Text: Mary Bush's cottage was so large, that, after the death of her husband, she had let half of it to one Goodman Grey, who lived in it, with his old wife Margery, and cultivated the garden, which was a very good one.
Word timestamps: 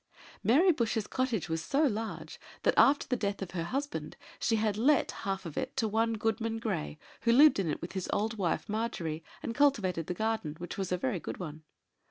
Mary 0.43 0.71
Bush's 0.71 1.05
cottage 1.05 1.47
was 1.47 1.63
so 1.63 1.83
large, 1.83 2.39
that, 2.63 2.73
after 2.75 3.05
the 3.07 3.15
death 3.15 3.43
of 3.43 3.51
her 3.51 3.65
husband, 3.65 4.17
she 4.39 4.55
had 4.55 4.75
let 4.75 5.11
half 5.11 5.45
of 5.45 5.57
it 5.59 5.77
to 5.77 5.87
one 5.87 6.13
Goodman 6.13 6.57
Grey, 6.57 6.97
who 7.21 7.31
lived 7.31 7.59
in 7.59 7.69
it, 7.69 7.83
with 7.83 7.91
his 7.91 8.09
old 8.11 8.35
wife 8.39 8.67
Margery, 8.67 9.23
and 9.43 9.53
cultivated 9.53 10.07
the 10.07 10.15
garden, 10.15 10.55
which 10.57 10.75
was 10.75 10.91
a 10.91 10.97
very 10.97 11.19
good 11.19 11.37
one. 11.37 11.61